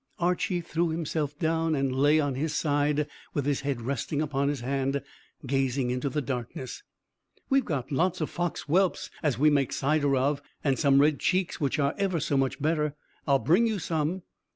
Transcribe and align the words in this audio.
Archy 0.17 0.61
threw 0.61 0.89
himself 0.89 1.37
down, 1.37 1.75
and 1.75 1.95
lay 1.95 2.19
on 2.19 2.33
his 2.33 2.55
side, 2.55 3.05
with 3.35 3.45
his 3.45 3.61
head 3.61 3.81
resting 3.83 4.19
upon 4.19 4.49
his 4.49 4.61
hand, 4.61 5.03
gazing 5.45 5.91
into 5.91 6.09
the 6.09 6.23
darkness. 6.23 6.81
"We've 7.51 7.63
got 7.65 7.91
lots 7.91 8.19
o' 8.19 8.25
fox 8.25 8.61
whelps 8.63 9.11
as 9.21 9.37
we 9.37 9.51
make 9.51 9.71
cider 9.71 10.15
of, 10.15 10.41
and 10.63 10.79
some 10.79 11.01
red 11.01 11.19
cheeks 11.19 11.61
which 11.61 11.77
are 11.77 11.93
ever 11.99 12.19
so 12.19 12.35
much 12.35 12.59
better. 12.59 12.95
I'll 13.27 13.37
bring 13.37 13.67
you 13.67 13.77
some." 13.77 14.23